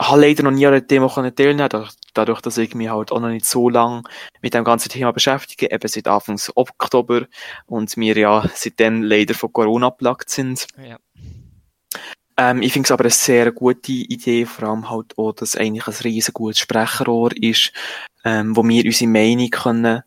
habe 0.00 0.20
leider 0.22 0.42
noch 0.42 0.50
nie 0.50 0.66
an 0.66 0.72
der 0.72 0.80
Demo 0.80 1.08
teilnehmen 1.08 1.58
dadurch, 1.58 1.92
dadurch, 2.14 2.40
dass 2.40 2.58
ich 2.58 2.74
mich 2.74 2.88
halt 2.88 3.12
auch 3.12 3.20
noch 3.20 3.28
nicht 3.28 3.44
so 3.44 3.68
lange 3.68 4.02
mit 4.40 4.54
dem 4.54 4.64
ganzen 4.64 4.88
Thema 4.88 5.12
beschäftige, 5.12 5.70
eben 5.70 5.88
seit 5.88 6.08
Anfang 6.08 6.40
Oktober 6.54 7.26
und 7.66 7.96
wir 7.96 8.16
ja 8.16 8.44
seitdem 8.54 9.02
leider 9.02 9.34
von 9.34 9.52
Corona 9.52 9.90
plagt 9.90 10.30
sind. 10.30 10.66
Ja. 10.82 10.98
Ähm, 12.36 12.62
ich 12.62 12.72
finde 12.72 12.86
es 12.86 12.92
aber 12.92 13.04
eine 13.04 13.10
sehr 13.10 13.52
gute 13.52 13.92
Idee, 13.92 14.46
vor 14.46 14.68
allem 14.68 14.90
halt 14.90 15.16
auch, 15.18 15.32
dass 15.32 15.56
eigentlich 15.56 15.86
ein 15.86 15.94
riesen 16.04 16.54
Sprecherrohr 16.54 17.30
ist, 17.36 17.72
ähm, 18.24 18.56
wo 18.56 18.64
wir 18.64 18.84
unsere 18.84 19.10
Meinung 19.10 19.50
können 19.50 20.02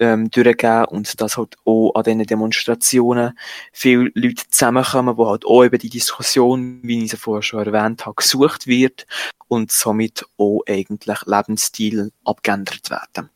ähm, 0.00 0.30
durchgeben 0.30 0.84
und 0.86 1.20
dass 1.20 1.36
halt 1.36 1.56
auch 1.64 1.92
an 1.94 2.04
diesen 2.04 2.26
Demonstrationen 2.26 3.38
viele 3.72 4.10
Leute 4.14 4.48
zusammenkommen, 4.50 5.16
wo 5.16 5.28
halt 5.28 5.44
auch 5.44 5.64
über 5.64 5.78
die 5.78 5.90
Diskussion, 5.90 6.80
wie 6.82 7.04
ich 7.04 7.10
sie 7.10 7.16
vorher 7.16 7.42
schon 7.42 7.66
erwähnt 7.66 8.06
habe, 8.06 8.16
gesucht 8.16 8.66
wird 8.66 9.06
und 9.48 9.72
somit 9.72 10.24
auch 10.36 10.62
eigentlich 10.68 11.18
Lebensstil 11.26 12.12
abgeändert 12.24 12.90
werden. 12.90 13.30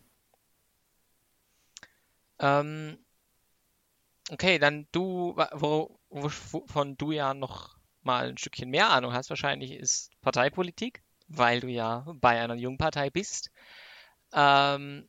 Ähm, 2.39 2.99
okay, 4.31 4.59
dann 4.59 4.87
du, 4.93 5.37
wo, 5.53 5.99
wovon 6.11 6.97
du 6.97 7.13
ja 7.13 7.35
noch 7.35 7.77
mal 8.05 8.29
ein 8.29 8.39
Stückchen 8.39 8.71
mehr 8.71 8.91
Ahnung 8.91 9.13
hast, 9.13 9.31
wahrscheinlich 9.31 9.73
ist 9.73 10.11
Parteipolitik, 10.21 11.03
weil 11.29 11.61
du 11.61 11.69
ja 11.69 12.05
bei 12.21 12.41
einer 12.41 12.55
Jungpartei 12.55 13.11
bist. 13.11 13.51
Ähm, 14.33 15.09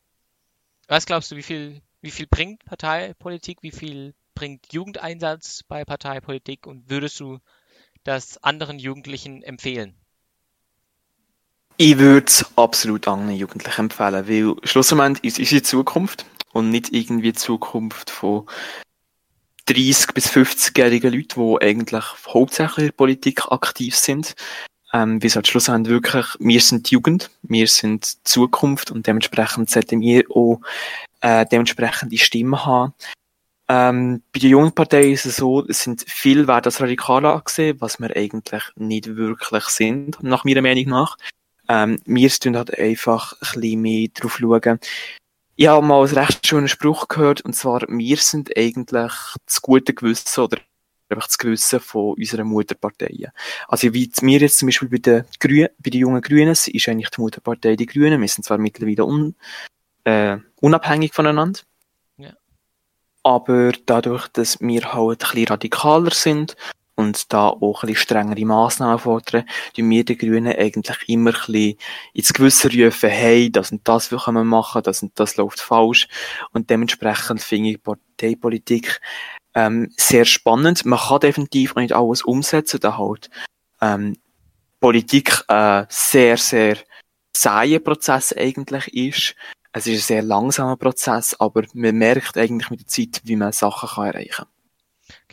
was 0.87 1.05
glaubst 1.05 1.31
du, 1.31 1.35
wie 1.35 1.43
viel, 1.43 1.81
wie 2.01 2.11
viel 2.11 2.27
bringt 2.27 2.65
Parteipolitik, 2.65 3.59
wie 3.61 3.71
viel 3.71 4.13
bringt 4.35 4.73
Jugendeinsatz 4.73 5.63
bei 5.63 5.85
Parteipolitik 5.85 6.67
und 6.67 6.89
würdest 6.89 7.19
du 7.19 7.39
das 8.03 8.43
anderen 8.43 8.79
Jugendlichen 8.79 9.43
empfehlen? 9.43 9.95
Ich 11.77 11.97
würde 11.97 12.27
es 12.27 12.45
absolut 12.55 13.07
anderen 13.07 13.35
Jugendlichen 13.35 13.81
empfehlen, 13.81 14.27
weil 14.27 14.55
schlussendlich 14.67 15.23
ist 15.23 15.39
unsere 15.39 15.63
Zukunft 15.63 16.25
und 16.51 16.69
nicht 16.69 16.93
irgendwie 16.93 17.31
die 17.31 17.39
Zukunft 17.39 18.09
von 18.09 18.45
30 19.65 20.13
bis 20.13 20.29
50-jährigen 20.29 21.13
Leute, 21.13 21.35
die 21.35 21.65
eigentlich 21.65 22.03
hauptsächlich 22.27 22.77
in 22.77 22.85
der 22.85 22.91
Politik 22.93 23.51
aktiv 23.51 23.95
sind. 23.95 24.35
Ähm, 24.93 25.23
wie 25.23 25.27
es 25.27 25.35
halt 25.35 25.47
schlussendlich 25.47 25.91
wirklich, 25.91 26.25
wir 26.39 26.61
sind 26.61 26.89
die 26.89 26.93
Jugend, 26.93 27.31
wir 27.41 27.67
sind 27.67 28.05
die 28.05 28.23
Zukunft 28.25 28.91
und 28.91 29.07
dementsprechend 29.07 29.69
sollten 29.69 30.01
wir 30.01 30.23
auch 30.29 30.61
äh, 31.21 31.45
dementsprechend 31.51 32.11
die 32.11 32.19
Stimme 32.19 32.63
haben. 32.63 32.93
Ähm, 33.69 34.21
bei 34.31 34.39
der 34.39 34.51
jungen 34.51 34.73
Partei 34.73 35.11
ist 35.11 35.25
es 35.25 35.37
so, 35.37 35.65
es 35.67 35.81
sind 35.81 36.05
viel 36.07 36.47
werden 36.47 36.65
als 36.65 36.79
radikal 36.79 37.25
angesehen, 37.25 37.77
was 37.79 37.99
wir 37.99 38.15
eigentlich 38.15 38.63
nicht 38.75 39.15
wirklich 39.15 39.63
sind, 39.65 40.21
nach 40.21 40.43
meiner 40.43 40.61
Meinung 40.61 40.85
nach. 40.85 41.17
Ähm, 41.69 41.99
wir 42.05 42.29
tun 42.29 42.57
halt 42.57 42.77
einfach 42.77 43.33
ein 43.33 43.61
bisschen 43.61 43.81
mehr 43.81 44.07
drauf 44.13 44.37
schauen, 44.37 44.79
ich 45.55 45.67
habe 45.67 45.85
mal 45.85 46.03
einen 46.03 46.17
recht 46.17 46.45
schönen 46.45 46.67
Spruch 46.67 47.07
gehört, 47.07 47.41
und 47.41 47.55
zwar, 47.55 47.81
wir 47.87 48.17
sind 48.17 48.55
eigentlich 48.57 49.11
das 49.45 49.61
gute 49.61 49.93
Gewissen 49.93 50.41
oder 50.41 50.57
einfach 51.09 51.27
das 51.27 51.37
Gewissen 51.37 51.79
von 51.79 52.15
unseren 52.15 52.47
Mutterparteien. 52.47 53.31
Also 53.67 53.93
wie 53.93 54.11
wir 54.21 54.39
jetzt 54.39 54.57
zum 54.57 54.67
Beispiel 54.67 54.89
bei 54.89 54.97
den, 54.97 55.25
Grünen, 55.39 55.69
bei 55.77 55.89
den 55.89 56.01
jungen 56.01 56.21
Grünen 56.21 56.51
ist 56.51 56.67
eigentlich 56.67 57.09
die 57.09 57.21
Mutterpartei 57.21 57.75
die 57.75 57.85
Grünen. 57.85 58.19
Wir 58.19 58.27
sind 58.27 58.43
zwar 58.43 58.57
mittlerweile 58.57 59.05
un, 59.05 59.35
äh, 60.05 60.37
unabhängig 60.59 61.13
voneinander, 61.13 61.59
ja. 62.17 62.33
aber 63.21 63.73
dadurch, 63.85 64.27
dass 64.29 64.59
wir 64.59 64.93
halt 64.93 65.23
ein 65.23 65.29
bisschen 65.29 65.47
radikaler 65.47 66.11
sind 66.11 66.55
und 66.95 67.33
da 67.33 67.47
auch 67.47 67.83
ein 67.83 67.87
bisschen 67.87 68.03
strengere 68.03 68.45
Massnahmen 68.45 68.99
fordern, 68.99 69.45
tun 69.75 69.89
wir 69.89 70.05
die 70.05 70.17
Grünen 70.17 70.55
eigentlich 70.55 70.97
immer 71.07 71.31
ein 71.31 71.35
bisschen 71.35 71.77
ins 72.13 72.33
Gewissen 72.33 72.71
rufen, 72.71 73.09
hey, 73.09 73.51
das 73.51 73.71
und 73.71 73.87
das 73.87 74.11
will 74.11 74.19
wir 74.19 74.43
machen, 74.43 74.83
das 74.83 75.01
und 75.01 75.19
das 75.19 75.37
läuft 75.37 75.59
falsch. 75.59 76.07
Und 76.51 76.69
dementsprechend 76.69 77.41
finde 77.41 77.71
ich 77.71 77.83
Parteipolitik 77.83 79.01
ähm, 79.55 79.91
sehr 79.97 80.25
spannend. 80.25 80.85
Man 80.85 80.99
kann 80.99 81.19
definitiv 81.19 81.75
nicht 81.75 81.93
alles 81.93 82.23
umsetzen, 82.23 82.79
da 82.79 82.97
halt 82.97 83.29
ähm, 83.81 84.17
Politik 84.79 85.43
äh, 85.47 85.85
sehr, 85.89 86.37
sehr 86.37 86.77
zäher 87.33 87.79
Prozess 87.79 88.33
eigentlich 88.35 88.93
ist. 88.93 89.35
Es 89.71 89.87
ist 89.87 90.03
ein 90.03 90.07
sehr 90.07 90.21
langsamer 90.21 90.77
Prozess, 90.77 91.35
aber 91.39 91.63
man 91.73 91.95
merkt 91.95 92.37
eigentlich 92.37 92.69
mit 92.69 92.81
der 92.81 92.87
Zeit, 92.87 93.21
wie 93.23 93.35
man 93.35 93.51
Sachen 93.51 93.89
kann 93.89 94.07
erreichen 94.07 94.31
kann. 94.31 94.52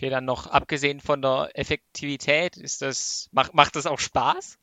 Okay, 0.00 0.08
dann 0.08 0.24
noch 0.24 0.46
abgesehen 0.46 0.98
von 0.98 1.20
der 1.20 1.50
Effektivität, 1.52 2.56
ist 2.56 2.80
das, 2.80 3.28
macht, 3.32 3.52
macht 3.52 3.76
das 3.76 3.84
auch 3.84 3.98
Spaß? 3.98 4.56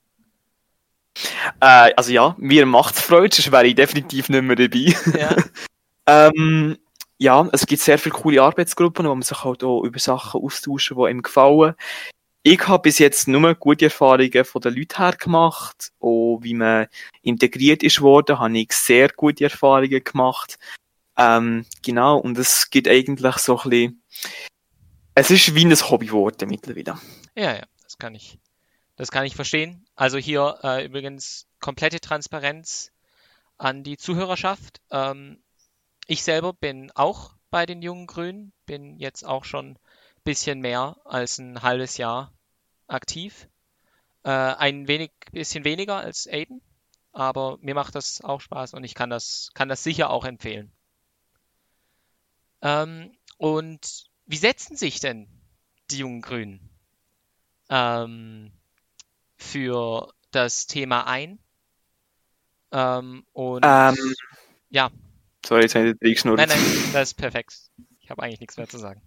Äh, 1.60 1.94
also 1.96 2.12
ja, 2.12 2.36
mir 2.40 2.66
macht 2.66 2.96
es 2.96 3.02
Freude, 3.02 3.36
sonst 3.36 3.52
wäre 3.52 3.68
ich 3.68 3.76
definitiv 3.76 4.30
nicht 4.30 4.42
mehr 4.42 4.56
dabei. 4.56 4.96
Ja. 5.16 5.36
ähm, 6.08 6.80
ja, 7.20 7.48
es 7.52 7.68
gibt 7.68 7.84
sehr 7.84 8.00
viele 8.00 8.16
coole 8.16 8.42
Arbeitsgruppen, 8.42 9.06
wo 9.06 9.14
man 9.14 9.22
sich 9.22 9.44
halt 9.44 9.64
auch 9.64 9.84
über 9.84 10.00
Sachen 10.00 10.42
austauschen, 10.42 10.98
die 10.98 11.06
einem 11.06 11.22
gefallen. 11.22 11.76
Ich 12.42 12.68
habe 12.68 12.82
bis 12.82 12.98
jetzt 12.98 13.28
nur 13.28 13.54
gute 13.54 13.86
Erfahrungen 13.86 14.44
von 14.44 14.62
den 14.64 14.74
Leuten 14.74 14.98
her 14.98 15.14
gemacht. 15.20 15.92
Auch 16.00 16.40
wie 16.42 16.56
man 16.56 16.88
integriert 17.22 17.84
ist 17.84 18.02
worden, 18.02 18.40
habe 18.40 18.58
ich 18.58 18.72
sehr 18.72 19.10
gute 19.10 19.44
Erfahrungen 19.44 20.04
gemacht. 20.04 20.58
Ähm, 21.16 21.64
genau, 21.86 22.18
und 22.18 22.40
es 22.40 22.72
gibt 22.72 22.88
eigentlich 22.88 23.36
so 23.36 23.60
ein 23.60 23.70
bisschen 23.70 24.04
es 25.20 25.32
ist 25.32 25.56
wie 25.56 25.66
ein 25.66 25.74
Hobby 25.74 26.06
geworden 26.06 26.48
mittlerweile. 26.48 27.00
Ja, 27.34 27.56
ja, 27.56 27.64
das 27.82 27.98
kann 27.98 28.14
ich, 28.14 28.38
das 28.98 29.10
kann 29.10 29.26
ich 29.26 29.36
verstehen. 29.36 29.84
Also 29.96 30.20
hier 30.20 30.60
äh, 30.62 30.86
übrigens 30.86 31.48
komplette 31.60 32.00
Transparenz 32.00 32.92
an 33.58 33.84
die 33.84 33.98
Zuhörerschaft. 33.98 34.80
Ähm, 34.92 35.42
ich 36.06 36.22
selber 36.22 36.54
bin 36.54 36.92
auch 36.94 37.32
bei 37.50 37.66
den 37.66 37.82
Jungen 37.82 38.06
Grünen, 38.06 38.54
bin 38.68 39.00
jetzt 39.00 39.26
auch 39.26 39.44
schon 39.44 39.72
ein 39.72 39.80
bisschen 40.24 40.60
mehr 40.60 40.98
als 41.04 41.40
ein 41.40 41.64
halbes 41.64 41.98
Jahr 41.98 42.32
aktiv. 42.86 43.48
Äh, 44.22 44.30
ein 44.30 44.88
wenig, 44.88 45.10
bisschen 45.32 45.64
weniger 45.64 45.98
als 45.98 46.28
Aiden, 46.28 46.62
aber 47.12 47.58
mir 47.62 47.74
macht 47.74 47.96
das 47.96 48.22
auch 48.22 48.40
Spaß 48.40 48.76
und 48.76 48.84
ich 48.84 48.94
kann 48.94 49.10
das, 49.10 49.50
kann 49.56 49.68
das 49.68 49.84
sicher 49.84 50.12
auch 50.12 50.26
empfehlen. 50.26 50.72
Ähm, 52.62 53.18
und 53.38 54.07
wie 54.28 54.38
setzen 54.38 54.76
sich 54.78 55.00
denn 55.00 55.28
die 55.90 56.00
jungen 56.00 56.22
Grünen 56.22 56.70
ähm, 57.70 58.52
für 59.38 60.14
das 60.32 60.68
Thema 60.68 61.08
ein? 61.08 61.40
Ähm, 62.72 63.26
und 63.34 63.64
ähm, 63.66 64.14
ja. 64.70 64.92
Sorry, 65.46 65.64
jetzt 65.64 65.76
habe 65.76 65.96
ich 66.02 66.26
Nein, 66.26 66.36
nein, 66.36 66.60
das 66.94 67.10
ist 67.10 67.14
perfekt. 67.16 67.56
Ich 68.02 68.10
habe 68.10 68.22
eigentlich 68.22 68.42
nichts 68.42 68.58
mehr 68.58 68.68
zu 68.68 68.78
sagen. 68.78 69.02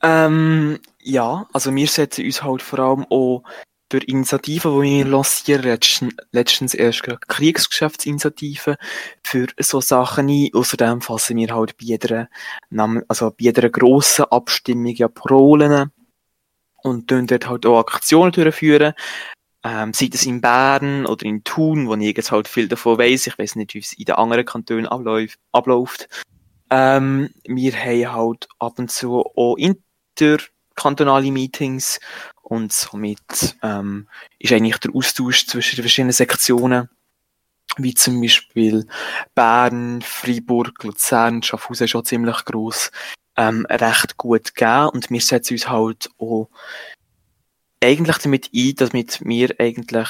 Ähm, 0.00 0.78
ja, 1.00 1.48
also 1.52 1.74
wir 1.74 1.86
setzen 1.88 2.24
uns 2.24 2.42
halt 2.42 2.62
vor 2.62 2.78
allem 2.78 3.06
auch 3.10 3.42
durch 3.88 4.04
Initiativen, 4.04 4.82
die 4.82 4.98
wir 4.98 5.04
lancieren, 5.06 5.62
letztens, 5.62 6.14
letztens 6.32 6.74
erst 6.74 7.02
Kriegsgeschäftsinitiativen 7.02 8.76
für 9.22 9.46
so 9.58 9.80
Sachen 9.80 10.28
ein. 10.28 10.50
Außerdem 10.52 11.00
fassen 11.00 11.36
wir 11.36 11.54
halt 11.54 11.76
bei 11.78 11.86
jeder, 11.86 12.28
also 13.08 13.30
bei 13.30 13.36
jeder 13.38 13.70
grossen 13.70 14.26
Abstimmung 14.26 14.94
ja 14.94 15.08
Parolen 15.08 15.90
und 16.82 17.08
tun 17.08 17.26
dort 17.26 17.48
halt 17.48 17.66
auch 17.66 17.80
Aktionen 17.80 18.32
durchführen. 18.32 18.94
Ähm, 19.64 19.92
sei 19.92 20.08
es 20.12 20.24
in 20.24 20.40
Bern 20.40 21.04
oder 21.06 21.24
in 21.24 21.42
Thun, 21.42 21.88
wo 21.88 21.94
ich 21.94 22.16
jetzt 22.16 22.30
halt 22.30 22.46
viel 22.46 22.68
davon 22.68 22.98
weiss. 22.98 23.26
Ich 23.26 23.38
weiß 23.38 23.56
nicht, 23.56 23.74
wie 23.74 23.80
es 23.80 23.92
in 23.92 24.04
den 24.04 24.14
anderen 24.14 24.44
Kantonen 24.44 24.86
abläuft. 24.86 25.38
abläuft. 25.52 26.08
Ähm, 26.70 27.30
wir 27.44 27.72
haben 27.72 28.12
halt 28.12 28.48
ab 28.58 28.78
und 28.78 28.90
zu 28.90 29.24
auch 29.34 29.56
interkantonale 29.56 31.32
Meetings 31.32 31.98
und 32.48 32.72
somit 32.72 33.56
ähm, 33.62 34.08
ist 34.38 34.52
eigentlich 34.52 34.78
der 34.78 34.94
Austausch 34.94 35.46
zwischen 35.46 35.76
den 35.76 35.82
verschiedenen 35.82 36.12
Sektionen, 36.12 36.88
wie 37.76 37.92
zum 37.92 38.22
Beispiel 38.22 38.86
Bern, 39.34 40.00
Freiburg, 40.00 40.82
Luzern, 40.82 41.42
Schaffhausen 41.42 41.88
schon 41.88 42.06
ziemlich 42.06 42.44
gross, 42.46 42.90
ähm, 43.36 43.66
recht 43.68 44.16
gut 44.16 44.54
gegeben 44.54 44.88
und 44.88 45.10
wir 45.10 45.20
setzen 45.20 45.54
uns 45.54 45.68
halt 45.68 46.08
auch 46.16 46.48
eigentlich 47.84 48.16
damit 48.18 48.50
ein, 48.54 48.74
damit 48.76 49.20
wir 49.22 49.54
eigentlich, 49.58 50.08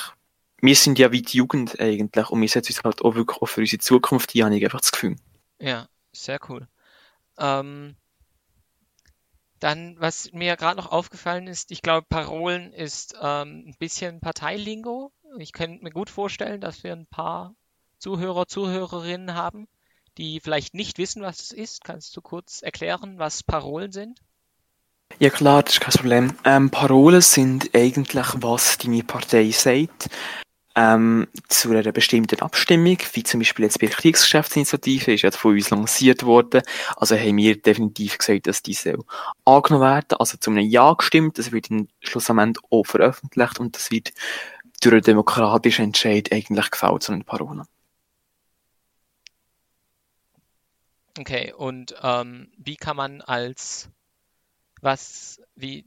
wir 0.60 0.76
sind 0.76 1.00
ja 1.00 1.10
wie 1.10 1.22
die 1.22 1.38
Jugend 1.38 1.80
eigentlich 1.80 2.30
und 2.30 2.40
wir 2.40 2.48
setzen 2.48 2.72
uns 2.72 2.84
halt 2.84 3.02
auch 3.02 3.16
wirklich 3.16 3.42
auch 3.42 3.46
für 3.46 3.62
unsere 3.62 3.80
Zukunft 3.80 4.36
ein, 4.36 4.44
habe 4.44 4.56
ich 4.56 4.64
einfach 4.64 4.80
das 4.80 4.92
Gefühl. 4.92 5.16
Ja, 5.58 5.88
sehr 6.12 6.38
cool. 6.48 6.68
Ähm, 7.36 7.96
dann, 9.60 9.96
was 9.98 10.32
mir 10.32 10.56
gerade 10.56 10.76
noch 10.76 10.90
aufgefallen 10.90 11.46
ist, 11.46 11.70
ich 11.70 11.82
glaube, 11.82 12.06
Parolen 12.08 12.72
ist 12.72 13.14
ähm, 13.20 13.64
ein 13.66 13.74
bisschen 13.78 14.20
Parteilingo. 14.20 15.12
Ich 15.38 15.52
könnte 15.52 15.82
mir 15.82 15.90
gut 15.90 16.10
vorstellen, 16.10 16.60
dass 16.60 16.82
wir 16.84 16.92
ein 16.92 17.06
paar 17.06 17.54
Zuhörer, 17.98 18.46
Zuhörerinnen 18.46 19.34
haben, 19.34 19.66
die 20.16 20.40
vielleicht 20.40 20.74
nicht 20.74 20.98
wissen, 20.98 21.22
was 21.22 21.40
es 21.40 21.52
ist. 21.52 21.84
Kannst 21.84 22.16
du 22.16 22.20
kurz 22.20 22.62
erklären, 22.62 23.18
was 23.18 23.42
Parolen 23.42 23.92
sind? 23.92 24.20
Ja 25.18 25.30
klar, 25.30 25.62
das 25.62 25.74
ist 25.74 25.80
kein 25.80 25.94
Problem. 25.94 26.34
Ähm, 26.44 26.70
Parolen 26.70 27.20
sind 27.20 27.74
eigentlich, 27.74 28.26
was 28.36 28.78
deine 28.78 29.02
Partei 29.02 29.50
sagt 29.50 30.08
ähm, 30.78 31.26
zu 31.48 31.72
einer 31.72 31.90
bestimmten 31.90 32.40
Abstimmung, 32.40 32.98
wie 33.12 33.24
zum 33.24 33.40
Beispiel 33.40 33.64
jetzt 33.64 33.80
bei 33.80 33.88
der 33.88 33.96
Kriegsgeschäftsinitiative, 33.96 35.12
ist 35.12 35.22
jetzt 35.22 35.36
von 35.36 35.54
uns 35.54 35.70
lanciert 35.70 36.22
worden. 36.24 36.62
Also 36.96 37.16
haben 37.16 37.36
wir 37.36 37.60
definitiv 37.60 38.18
gesagt, 38.18 38.46
dass 38.46 38.62
diese 38.62 38.96
angenommen 39.44 39.84
werden, 39.84 40.16
also 40.20 40.38
zu 40.38 40.50
einem 40.50 40.68
Ja 40.68 40.92
gestimmt, 40.92 41.36
das 41.36 41.50
wird 41.50 41.70
dann 41.70 41.88
schlussendlich 42.00 42.62
auch 42.70 42.84
veröffentlicht 42.84 43.58
und 43.58 43.74
das 43.74 43.90
wird 43.90 44.12
durch 44.80 44.92
einen 44.92 45.02
demokratischen 45.02 45.86
Entscheid 45.86 46.30
eigentlich 46.30 46.70
gefällt, 46.70 47.02
so 47.02 47.12
eine 47.12 47.24
Parole. 47.24 47.64
Okay, 51.18 51.52
und 51.52 51.96
ähm, 52.00 52.52
wie 52.56 52.76
kann 52.76 52.96
man 52.96 53.20
als 53.20 53.88
was, 54.80 55.40
wie, 55.56 55.84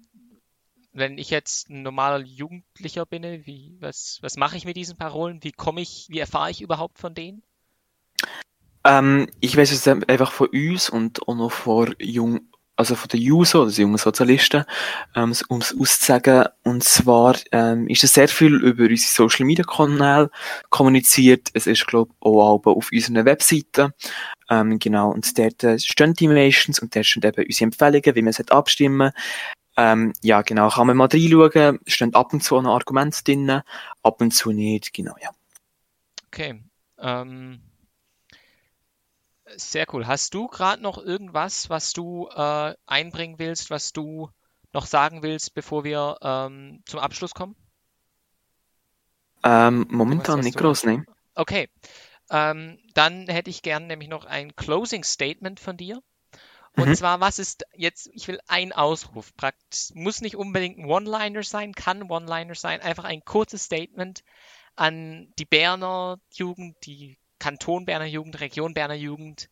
wenn 0.93 1.17
ich 1.17 1.29
jetzt 1.29 1.69
ein 1.69 1.83
normaler 1.83 2.23
Jugendlicher 2.23 3.05
bin, 3.05 3.23
wie, 3.45 3.77
was, 3.79 4.19
was 4.21 4.37
mache 4.37 4.57
ich 4.57 4.65
mit 4.65 4.75
diesen 4.75 4.97
Parolen? 4.97 5.43
Wie 5.43 5.51
komme 5.51 5.81
ich, 5.81 6.07
wie 6.09 6.19
erfahre 6.19 6.51
ich 6.51 6.61
überhaupt 6.61 6.99
von 6.99 7.13
denen? 7.13 7.43
Ähm, 8.83 9.27
ich 9.39 9.55
weiß 9.55 9.71
es 9.71 9.87
einfach 9.87 10.31
von 10.31 10.47
uns 10.47 10.89
und 10.89 11.27
auch 11.27 11.35
noch 11.35 11.51
von 11.51 11.95
jung, 11.99 12.41
also 12.75 12.95
von 12.95 13.09
den 13.09 13.21
Juso, 13.21 13.61
also 13.61 13.81
jungen 13.81 13.97
Sozialisten, 13.97 14.65
ähm, 15.15 15.33
um 15.49 15.59
es 15.59 15.75
auszusagen. 15.79 16.45
Und 16.63 16.83
zwar 16.83 17.35
ähm, 17.51 17.87
ist 17.87 18.03
es 18.03 18.15
sehr 18.15 18.27
viel 18.27 18.55
über 18.55 18.83
unsere 18.83 18.97
Social 18.97 19.45
Media 19.45 19.63
Kanäle 19.63 20.31
kommuniziert. 20.71 21.49
Es 21.53 21.67
ist, 21.67 21.85
glaube 21.85 22.11
ich, 22.11 22.25
auch 22.25 22.65
auf 22.65 22.89
unserer 22.91 23.25
Webseite. 23.25 23.93
Ähm, 24.49 24.79
genau. 24.79 25.11
Und 25.11 25.37
dort 25.37 25.63
äh, 25.63 25.79
stehen 25.79 26.15
die 26.15 26.25
Innovations 26.25 26.79
und 26.79 26.95
dort 26.95 27.05
stehen 27.05 27.23
eben 27.23 27.45
unsere 27.45 27.65
Empfehlungen, 27.65 28.15
wie 28.15 28.21
man 28.23 28.29
es 28.29 28.51
abstimmen 28.51 29.11
ähm, 29.77 30.13
ja, 30.21 30.41
genau, 30.41 30.69
kann 30.69 30.87
man 30.87 30.97
mal 30.97 31.09
reinschauen. 31.11 31.79
Es 31.85 31.93
stehen 31.93 32.13
ab 32.13 32.33
und 32.33 32.43
zu 32.43 32.57
ein 32.57 32.65
Argument 32.65 33.27
drin, 33.27 33.61
ab 34.03 34.21
und 34.21 34.31
zu 34.31 34.51
nicht, 34.51 34.93
genau, 34.93 35.15
ja. 35.21 35.29
Okay. 36.27 36.63
Ähm, 36.97 37.61
sehr 39.55 39.85
cool. 39.93 40.07
Hast 40.07 40.33
du 40.33 40.47
gerade 40.47 40.81
noch 40.81 40.97
irgendwas, 40.97 41.69
was 41.69 41.93
du 41.93 42.27
äh, 42.33 42.75
einbringen 42.85 43.39
willst, 43.39 43.69
was 43.69 43.91
du 43.91 44.29
noch 44.73 44.85
sagen 44.85 45.23
willst, 45.23 45.53
bevor 45.53 45.83
wir 45.83 46.17
ähm, 46.21 46.81
zum 46.85 46.99
Abschluss 46.99 47.33
kommen? 47.33 47.55
Ähm, 49.43 49.87
momentan 49.89 50.41
nicht 50.41 50.57
groß, 50.57 50.85
ne? 50.85 51.05
Okay. 51.35 51.69
Ähm, 52.29 52.79
dann 52.93 53.27
hätte 53.27 53.49
ich 53.49 53.61
gern 53.61 53.87
nämlich 53.87 54.07
noch 54.07 54.25
ein 54.25 54.55
Closing 54.55 55.03
Statement 55.03 55.59
von 55.59 55.75
dir. 55.75 56.01
Und 56.77 56.89
mhm. 56.89 56.95
zwar, 56.95 57.19
was 57.19 57.37
ist 57.37 57.65
jetzt, 57.75 58.09
ich 58.13 58.27
will 58.27 58.39
ein 58.47 58.71
Ausruf, 58.71 59.35
praktisch, 59.35 59.89
muss 59.93 60.21
nicht 60.21 60.37
unbedingt 60.37 60.79
ein 60.79 60.85
One-Liner 60.85 61.43
sein, 61.43 61.73
kann 61.73 62.09
One-Liner 62.09 62.55
sein, 62.55 62.81
einfach 62.81 63.03
ein 63.03 63.25
kurzes 63.25 63.65
Statement 63.65 64.23
an 64.75 65.33
die 65.37 65.45
Berner 65.45 66.19
Jugend, 66.31 66.77
die 66.85 67.17
Kanton 67.39 67.85
Berner 67.85 68.05
Jugend, 68.05 68.39
Region 68.39 68.73
Berner 68.73 68.95
Jugend, 68.95 69.49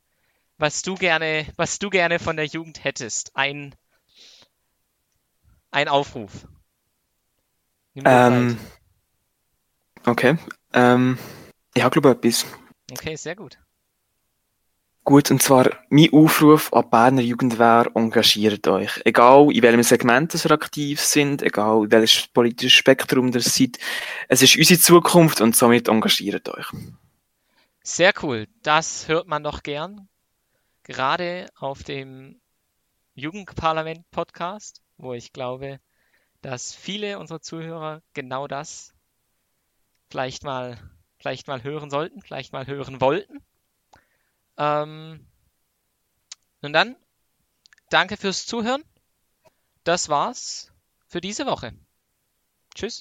was 0.58 0.82
du 0.82 0.96
gerne, 0.96 1.46
was 1.58 1.80
du 1.80 1.90
gerne 1.90 2.20
von 2.20 2.38
der 2.38 2.46
Jugend 2.46 2.84
hättest. 2.84 3.36
Ein, 3.36 3.76
ein 5.72 5.88
Aufruf. 5.88 6.48
Ähm, 7.96 8.58
okay. 10.06 10.38
Ähm, 10.74 11.18
ich 11.74 11.90
glaube 11.90 12.12
etwas. 12.12 12.46
Okay, 12.92 13.16
sehr 13.16 13.36
gut. 13.36 13.58
Gut, 15.10 15.32
und 15.32 15.42
zwar 15.42 15.72
mein 15.90 16.14
Aufruf 16.14 16.72
an 16.72 16.84
die 16.84 16.90
Berner 16.92 17.22
Jugend 17.24 17.58
wäre, 17.58 17.90
engagiert 17.96 18.68
euch. 18.68 19.02
Egal 19.06 19.52
in 19.52 19.64
welchem 19.64 19.82
Segment 19.82 20.36
ihr 20.36 20.52
aktiv 20.52 21.02
sind, 21.02 21.42
egal 21.42 21.86
in 21.86 21.92
welches 21.92 22.28
politisches 22.28 22.78
Spektrum 22.78 23.34
ihr 23.34 23.42
seid. 23.42 23.80
Es 24.28 24.44
ist 24.44 24.56
unsere 24.56 24.80
Zukunft 24.80 25.42
und 25.42 25.56
somit 25.56 25.88
engagiert 25.88 26.48
euch. 26.50 26.68
Sehr 27.82 28.14
cool. 28.22 28.46
Das 28.62 29.08
hört 29.08 29.26
man 29.26 29.44
doch 29.44 29.64
gern. 29.64 30.08
Gerade 30.84 31.48
auf 31.58 31.82
dem 31.82 32.40
Jugendparlament-Podcast, 33.16 34.84
wo 34.98 35.16
ich 35.16 35.34
glaube, 35.34 35.80
dass 36.44 36.76
viele 36.76 37.18
unserer 37.18 37.42
Zuhörer 37.42 38.04
genau 38.14 38.48
das 38.48 38.94
vielleicht 40.12 40.44
mal, 40.44 40.78
vielleicht 41.18 41.48
mal 41.48 41.64
hören 41.64 41.90
sollten, 41.90 42.22
vielleicht 42.22 42.54
mal 42.54 42.68
hören 42.68 43.02
wollten. 43.02 43.44
Ähm, 44.60 45.26
nun 46.62 46.74
dann, 46.74 46.96
danke 47.90 48.18
fürs 48.18 48.46
Zuhören. 48.46 48.84
Das 49.86 50.10
war's 50.10 50.72
für 51.08 51.22
diese 51.22 51.46
Woche. 51.46 51.74
Tschüss. 52.76 52.98